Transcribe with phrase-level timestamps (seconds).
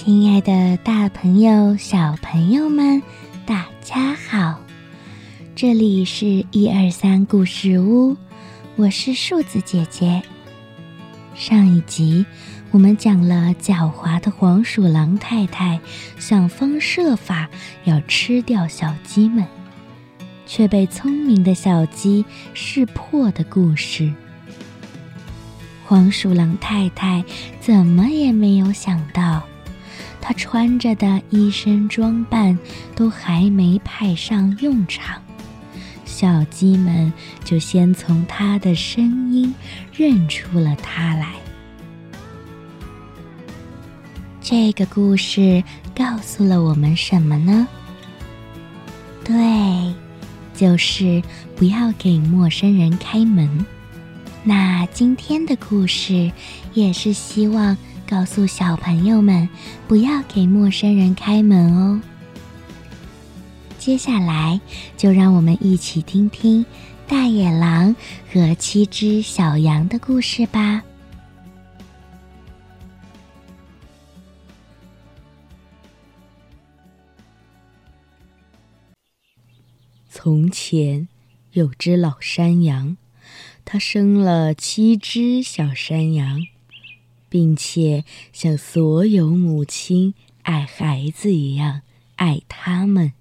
[0.00, 3.02] 亲爱的，大朋友、小朋友们，
[3.44, 4.60] 大家好！
[5.56, 8.16] 这里是一二三故事屋，
[8.76, 10.22] 我是树子姐姐。
[11.34, 12.24] 上一集
[12.70, 15.80] 我们讲了狡猾的黄鼠狼太太
[16.16, 17.50] 想方设法
[17.82, 19.44] 要吃掉小鸡们，
[20.46, 22.24] 却被聪明的小鸡
[22.54, 24.14] 识破的故事。
[25.84, 27.24] 黄鼠狼太太
[27.60, 29.42] 怎么也没有想到。
[30.28, 32.58] 他穿着的一身装扮
[32.94, 35.22] 都还没派上用场，
[36.04, 37.10] 小鸡们
[37.42, 39.54] 就先从他的声音
[39.90, 41.32] 认出了他来。
[44.42, 45.64] 这个故事
[45.96, 47.66] 告诉了我们什么呢？
[49.24, 49.94] 对，
[50.54, 51.22] 就是
[51.56, 53.64] 不要给陌生人开门。
[54.44, 56.30] 那今天的故事
[56.74, 57.74] 也是希望。
[58.08, 59.46] 告诉小朋友们，
[59.86, 62.00] 不要给陌生人开门哦。
[63.78, 64.58] 接下来，
[64.96, 66.64] 就让我们一起听听
[67.06, 67.94] 大野狼
[68.32, 70.82] 和七只小羊的故事吧。
[80.08, 81.08] 从前
[81.52, 82.96] 有只老山羊，
[83.66, 86.46] 它生了七只小山羊。
[87.28, 91.82] 并且像所有母亲爱孩子一样
[92.16, 93.12] 爱他们。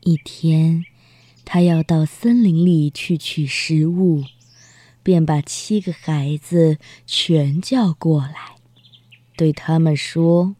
[0.00, 0.84] 一天，
[1.44, 4.24] 他要到森林里去取食物，
[5.02, 8.56] 便把七个孩子全叫过来，
[9.36, 10.56] 对他们说：“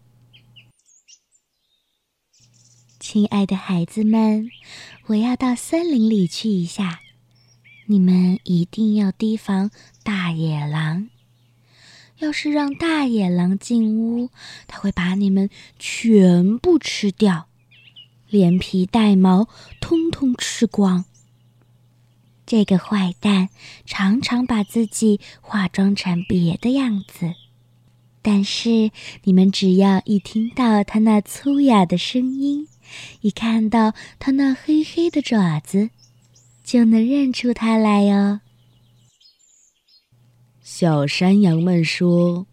[3.01, 4.49] 亲爱的孩子们，
[5.07, 7.01] 我要到森林里去一下，
[7.87, 9.73] 你们一定要提防
[10.05, 11.09] 大野狼。”
[12.23, 14.31] 要是让大野狼进屋，
[14.69, 17.49] 他会把你们全部吃掉，
[18.29, 19.49] 连皮带毛
[19.81, 21.05] 通通吃光。
[22.47, 23.49] 这个坏蛋
[23.85, 27.35] 常常把自己化妆成别的样子，
[28.23, 28.93] 但是
[29.25, 32.69] 你们只要一听到他那粗哑的声音，
[33.23, 35.91] 一看到他那黑黑的爪子，
[36.63, 38.39] 就能认出他来哟。
[40.75, 42.47] 小山羊们说：“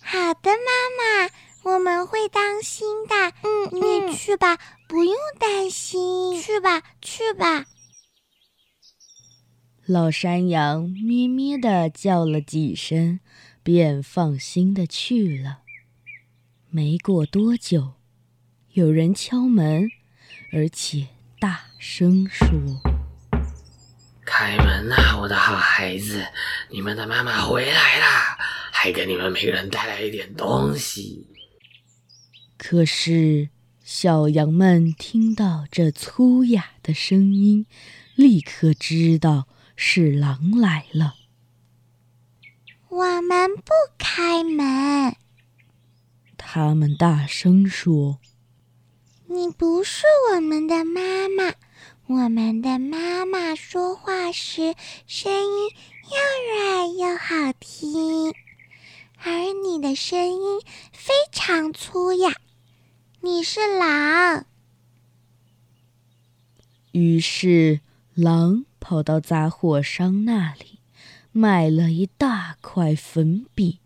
[0.00, 1.30] 好的，妈妈，
[1.70, 3.14] 我们会当心的。
[3.42, 4.56] 嗯，你去吧，
[4.88, 6.40] 不用担心。
[6.40, 7.66] 去吧，去吧。”
[9.84, 13.20] 老山羊咩咩的叫了几声，
[13.62, 15.58] 便放心的去了。
[16.70, 17.92] 没过多久，
[18.72, 19.90] 有人敲门，
[20.54, 22.95] 而且大声说。
[24.26, 26.26] 开门呐，我的好孩子！
[26.68, 28.36] 你们的妈妈回来啦，
[28.72, 31.28] 还给你们每个人带来一点东西。
[32.58, 33.50] 可是
[33.84, 37.66] 小羊们听到这粗哑的声音，
[38.16, 41.14] 立刻知道是狼来了。
[42.88, 45.14] 我们不开门！
[46.36, 48.18] 他们大声说
[49.28, 51.54] ：“你不是我们的妈妈。”
[52.08, 54.76] 我们的妈妈说话时
[55.08, 55.70] 声音
[56.04, 58.32] 又软又好听，
[59.16, 60.60] 而你的声音
[60.92, 62.32] 非常粗哑。
[63.22, 64.46] 你是狼。
[66.92, 67.80] 于是
[68.14, 70.78] 狼跑到杂货商那里，
[71.32, 73.80] 买了一大块粉笔，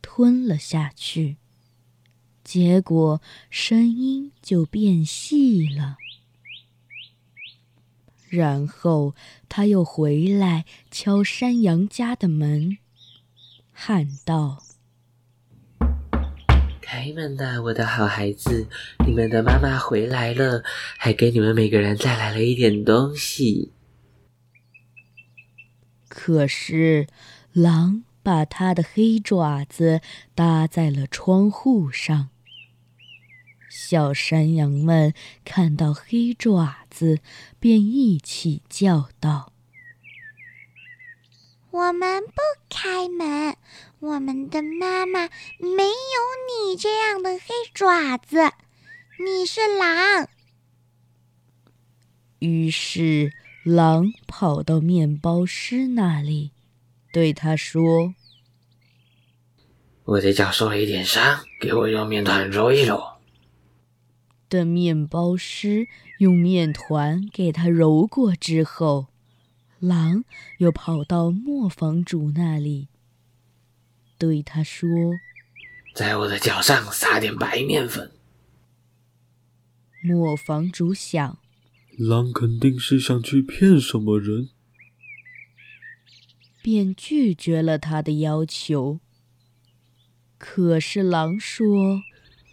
[0.00, 1.36] 吞了下去。
[2.42, 3.20] 结果
[3.50, 5.98] 声音就变细了。
[8.30, 9.16] 然后
[9.48, 12.78] 他又回来敲山羊家的门，
[13.72, 14.62] 喊道
[16.80, 18.68] ：“开门呐，我的好孩子！
[19.04, 20.62] 你们的妈妈回来了，
[20.96, 23.72] 还给你们每个人带来了一点东西。”
[26.08, 27.08] 可是
[27.52, 30.00] 狼把他的黑爪子
[30.36, 32.28] 搭在了窗户上。
[33.70, 35.14] 小山羊们
[35.44, 37.20] 看到黑爪子，
[37.60, 39.52] 便一起叫道
[41.70, 42.32] ：“我们不
[42.68, 43.56] 开门！
[44.00, 45.28] 我们的妈妈
[45.58, 48.50] 没有你这样的黑爪子，
[49.24, 50.28] 你是狼。”
[52.40, 53.32] 于是
[53.62, 56.50] 狼跑到面包师那里，
[57.12, 58.16] 对他说
[60.02, 63.00] ：“我的脚受了一点伤，给我用面团揉一揉。”
[64.50, 65.88] 的面包师
[66.18, 69.06] 用面团给他揉过之后，
[69.78, 70.24] 狼
[70.58, 72.88] 又跑到磨坊主那里，
[74.18, 74.88] 对他说
[75.94, 78.10] ：“在我的脚上撒点白面粉。”
[80.04, 81.38] 磨坊主想，
[81.96, 84.50] 狼肯定是想去骗什么人，
[86.62, 89.00] 便拒绝了他的要求。
[90.36, 92.02] 可是狼说：“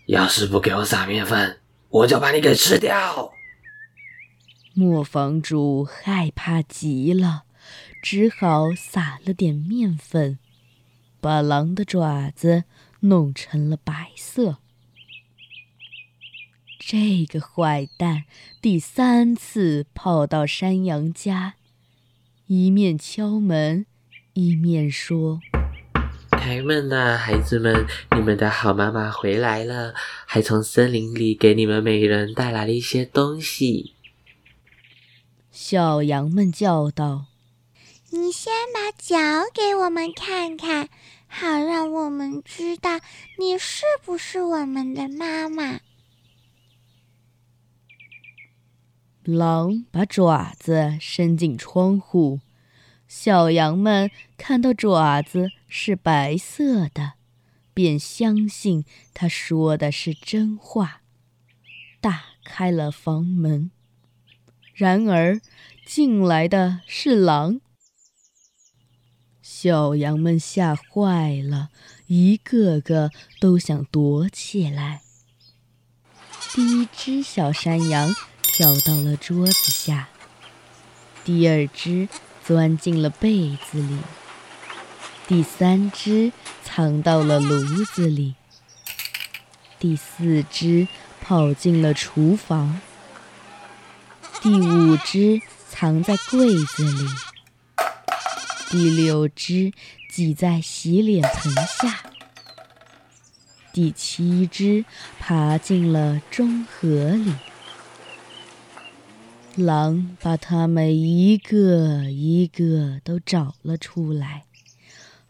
[0.07, 1.59] 要是不给我撒面粉。”
[1.89, 3.33] 我就把你给吃掉！
[4.73, 7.45] 磨坊主害怕极了，
[8.01, 10.37] 只好撒了点面粉，
[11.19, 12.65] 把狼的爪子
[12.99, 14.57] 弄成了白色。
[16.79, 18.25] 这个坏蛋
[18.61, 21.55] 第三次跑到山羊家，
[22.45, 23.85] 一面敲门，
[24.33, 25.41] 一面说。
[26.47, 27.85] 开门呐，孩子们！
[28.15, 29.93] 你们的好妈妈回来了，
[30.25, 33.95] 还从森林里给你们每人带来了一些东西。
[35.51, 37.25] 小羊们叫道
[38.11, 39.17] ：“你先把脚
[39.53, 40.87] 给我们看看，
[41.27, 43.01] 好让我们知道
[43.37, 45.81] 你是不是我们的妈妈。”
[49.25, 52.39] 狼把爪子伸进窗户。
[53.09, 57.13] 小羊们看到爪子是白色的，
[57.73, 61.01] 便相信他说的是真话，
[61.99, 63.71] 打开了房门。
[64.73, 65.41] 然而，
[65.85, 67.61] 进来的是狼。
[69.41, 71.69] 小羊们吓坏了，
[72.07, 75.01] 一个个都想躲起来。
[76.53, 80.09] 第一只小山羊跳到了桌子下，
[81.23, 82.07] 第二只。
[82.47, 83.97] 钻进了被子里，
[85.27, 86.31] 第三只
[86.63, 88.35] 藏到了炉子里，
[89.77, 90.87] 第四只
[91.21, 92.79] 跑进了厨房，
[94.41, 97.05] 第五只藏在柜子里，
[98.69, 99.73] 第六只
[100.09, 102.09] 挤在洗脸盆下，
[103.73, 104.85] 第七只
[105.19, 107.33] 爬进了中盒里。
[109.57, 114.46] 狼把它们一个一个都找了出来，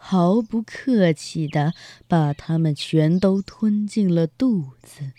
[0.09, 1.73] 毫不客气地
[2.07, 5.11] 把它们全都吞进了肚子。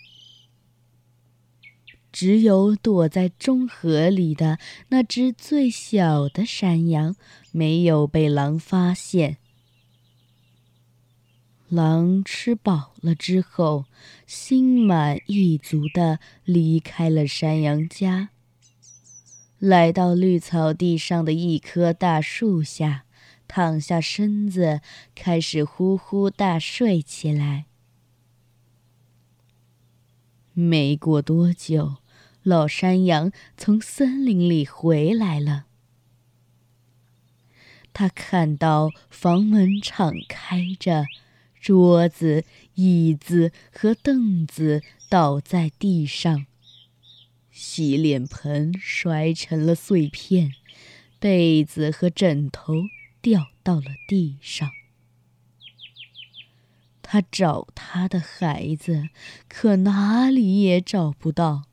[2.11, 4.57] 只有躲在中河里的
[4.87, 7.15] 那只最小的山羊
[7.51, 9.37] 没有被狼发现。
[11.67, 13.85] 狼吃饱了之后，
[14.25, 18.29] 心满意足地离开了山羊家。
[19.59, 23.03] 来到绿草地上的一棵大树下，
[23.49, 24.79] 躺下身子，
[25.15, 27.65] 开始呼呼大睡起来。
[30.53, 31.97] 没过多久，
[32.43, 35.65] 老山羊从森林里回来了。
[37.91, 41.07] 他看到房门敞开着，
[41.59, 42.45] 桌子、
[42.75, 46.45] 椅子和凳子倒在地上。
[47.49, 50.53] 洗脸盆摔成了碎片，
[51.19, 52.83] 被子和枕头
[53.21, 54.71] 掉到了地上。
[57.01, 59.09] 他找他的孩子，
[59.47, 61.63] 可哪里也找不到。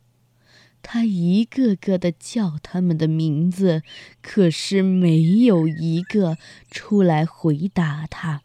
[0.82, 3.82] 他一个个的叫他们的名字，
[4.22, 6.38] 可是没有一个
[6.70, 8.42] 出来回答他。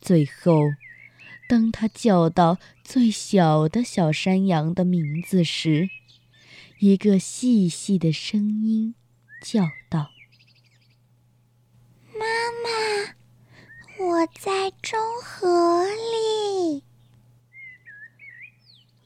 [0.00, 0.62] 最后。
[1.48, 5.88] 当他叫到最小的小山羊的名字时，
[6.80, 8.96] 一个细细的声音
[9.48, 10.10] 叫道
[12.18, 12.26] ：“妈
[12.64, 13.14] 妈，
[14.04, 16.82] 我在中河里。”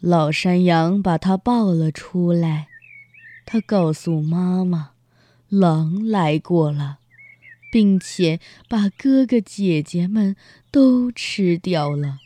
[0.01, 2.69] 老山羊把它抱了出来，
[3.45, 4.93] 它告诉妈妈
[5.51, 7.01] ：“狼来过了，
[7.71, 10.37] 并且把哥哥姐姐们
[10.71, 12.17] 都吃掉了。”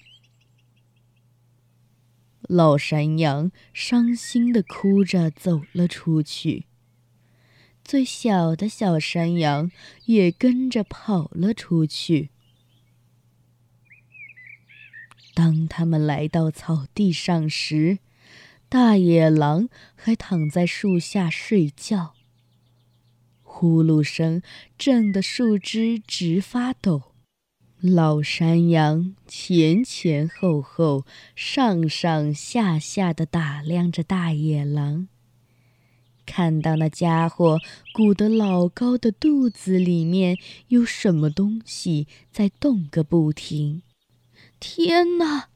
[2.48, 6.66] 老山羊伤心地哭着走了出去，
[7.84, 9.70] 最小的小山羊
[10.06, 12.30] 也跟着跑了出去。
[15.34, 17.98] 当他们来到草地上时，
[18.68, 22.14] 大野狼还躺在树下睡觉，
[23.42, 24.40] 呼噜声
[24.78, 27.12] 震得树枝直发抖。
[27.80, 31.04] 老山羊前前后后、
[31.36, 35.08] 上上下下的打量着大野狼，
[36.26, 37.58] 看到那家伙
[37.92, 40.38] 鼓得老高的肚子里面
[40.68, 43.82] 有什么东西在动个不停。
[44.58, 45.48] 天哪！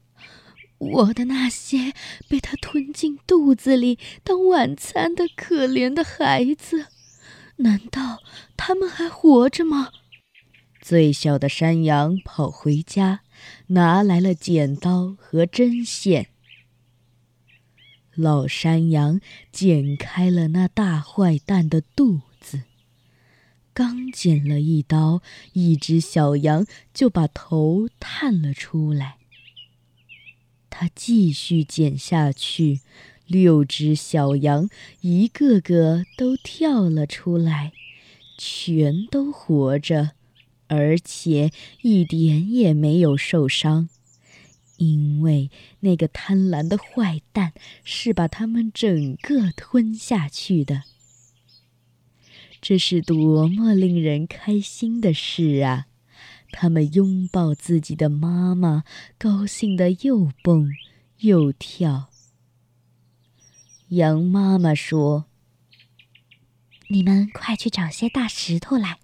[0.78, 1.92] 我的那些
[2.28, 6.86] 被他吞进肚子里当晚餐的可怜的孩子，
[7.56, 8.18] 难道
[8.56, 9.90] 他们还活着吗？
[10.80, 13.22] 最小的山羊跑回家，
[13.68, 16.28] 拿来了剪刀和针线。
[18.18, 19.20] 老山羊
[19.52, 22.62] 剪开了那大坏蛋的肚子，
[23.72, 25.22] 刚剪了一刀，
[25.52, 29.18] 一只小羊就把头探了出来。
[30.68, 32.80] 他继续剪下去，
[33.24, 34.68] 六只小羊
[35.02, 37.72] 一个个都跳了出来，
[38.36, 40.10] 全都活着，
[40.66, 43.88] 而且一点也没有受伤。
[44.78, 47.52] 因为那个贪婪的坏蛋
[47.84, 50.84] 是把他们整个吞下去的，
[52.60, 55.86] 这是多么令人开心的事啊！
[56.50, 58.84] 他们拥抱自己的妈妈，
[59.18, 60.72] 高兴的又蹦
[61.18, 62.08] 又跳。
[63.88, 65.26] 羊妈妈说
[66.88, 68.98] ：“你们快去找些大石头来，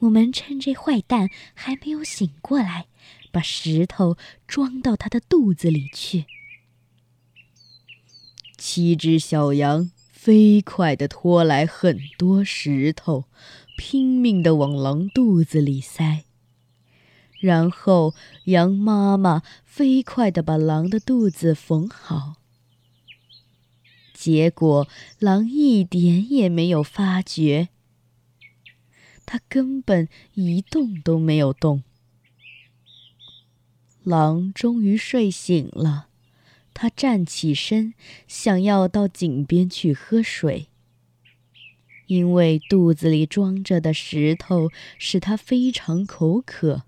[0.00, 2.86] 我们趁这坏蛋还没有醒过来。”
[3.30, 6.26] 把石头装到他的肚子里去。
[8.58, 13.24] 七只小羊飞快地拖来很多石头，
[13.78, 16.24] 拼命地往狼肚子里塞。
[17.40, 22.34] 然后羊妈妈飞快地把狼的肚子缝好。
[24.12, 24.86] 结果
[25.18, 27.70] 狼一点也没有发觉，
[29.24, 31.82] 它根本一动都没有动。
[34.02, 36.08] 狼终于睡醒了，
[36.72, 37.94] 他站起身，
[38.26, 40.68] 想要到井边去喝水。
[42.06, 46.82] 因为肚子里装着的石头使他非常口渴。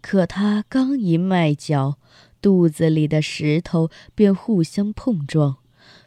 [0.00, 1.98] 可他刚一迈脚，
[2.40, 5.58] 肚子里的石头便互相碰撞，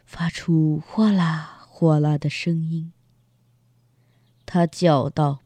[0.04, 2.92] 发出哗啦哗啦的声音。
[4.44, 5.40] 他叫道：“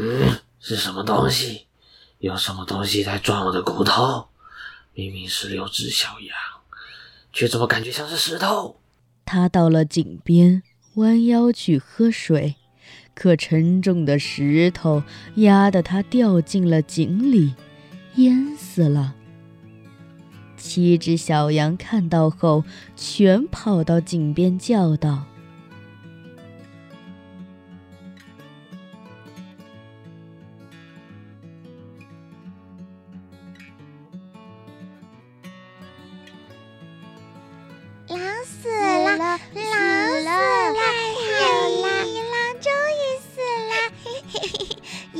[0.00, 1.66] 嗯，是什么东西？”
[2.24, 4.28] 有什么东西在撞我的骨头？
[4.94, 6.34] 明明是六只小羊，
[7.34, 8.80] 却怎么感觉像是石头？
[9.26, 10.62] 他到了井边，
[10.94, 12.54] 弯腰去喝水，
[13.14, 15.02] 可沉重的石头
[15.34, 17.52] 压得他掉进了井里，
[18.14, 19.14] 淹死了。
[20.56, 22.64] 七只小羊看到后，
[22.96, 25.26] 全跑到井边叫道。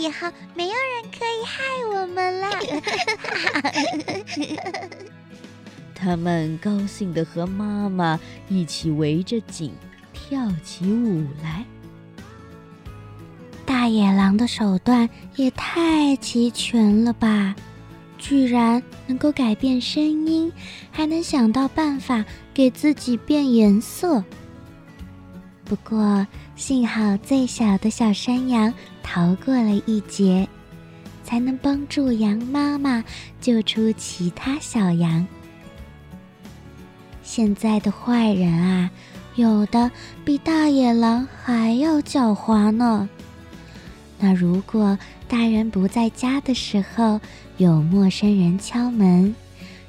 [0.05, 2.51] 以后没有人可以害我们了。
[5.95, 9.73] 他们高兴地和妈妈一起围着井
[10.13, 11.65] 跳起舞来。
[13.65, 17.57] 大野狼的手段也太齐全了吧！
[18.27, 20.51] 居然能够改变声音，
[20.91, 24.25] 还能想到办法给自己变颜色。
[25.63, 26.27] 不过
[26.57, 28.73] 幸好最小的小山羊。
[29.03, 30.49] 逃过了一劫，
[31.23, 33.05] 才能帮助羊妈妈
[33.39, 35.25] 救出其他小羊。
[37.23, 38.91] 现在的坏人啊，
[39.37, 39.91] 有的
[40.25, 43.07] 比大野狼还要狡猾呢。
[44.19, 44.99] 那如果
[45.35, 47.21] 大人不在家的时候，
[47.57, 49.35] 有陌生人敲门，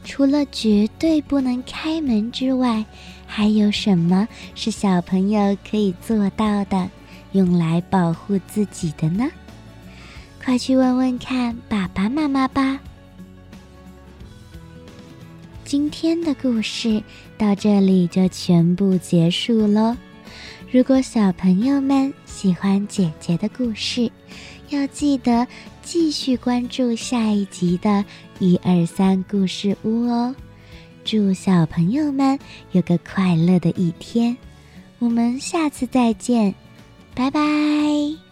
[0.03, 2.83] 除了绝对不能开门之外，
[3.27, 6.89] 还有什么是小朋友可以做到的？
[7.33, 9.29] 用来保护自己的呢？
[10.43, 12.79] 快去问问看爸爸妈妈吧。
[15.63, 17.03] 今天的故事
[17.37, 19.95] 到这里就全部结束喽。
[20.75, 24.11] 如果小朋友们喜欢姐姐的故事，
[24.71, 25.47] 要记得
[25.81, 28.03] 继续关注下一集的
[28.39, 30.35] 一二三故事屋哦。
[31.05, 32.37] 祝小朋友们
[32.73, 34.35] 有个快乐的一天，
[34.99, 36.53] 我们下次再见。
[37.13, 38.24] 拜拜。